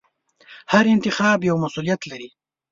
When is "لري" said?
2.11-2.29